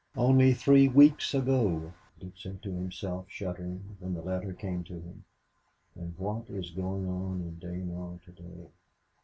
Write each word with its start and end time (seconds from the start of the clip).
"Only 0.17 0.55
three 0.55 0.87
weeks 0.87 1.35
ago," 1.35 1.93
Dick 2.19 2.31
said 2.35 2.63
to 2.63 2.71
himself, 2.73 3.27
shuddering, 3.29 3.97
when 3.99 4.15
the 4.15 4.23
letter 4.23 4.51
came 4.51 4.83
to 4.85 4.93
him, 4.95 5.25
"and 5.93 6.15
what 6.17 6.49
is 6.49 6.71
going 6.71 7.07
on 7.07 7.41
in 7.41 7.59
Dinant 7.59 8.23
to 8.23 8.31
day?" 8.31 8.71